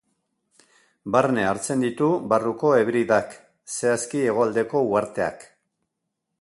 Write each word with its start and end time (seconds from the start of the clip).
Barne 1.15 1.43
hartzen 1.49 1.83
ditu 1.87 2.07
Barruko 2.33 2.73
Hebridak, 2.79 3.37
zehazki 3.77 4.25
hegoaldeko 4.31 4.85
uharteak. 4.91 5.49